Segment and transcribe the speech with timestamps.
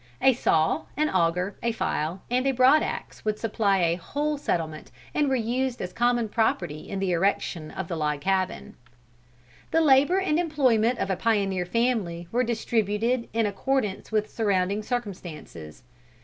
[0.19, 4.89] A saw, an auger, a file and a broad axe would supply a whole settlement,
[5.13, 8.73] and were used as common property in the erection of the log cabin.
[9.69, 15.83] "The labor and employment of a pioneer family were distributed in accordance with surrounding circumstances.